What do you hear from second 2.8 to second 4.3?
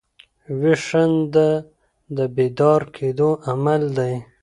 کېدو عمل دئ.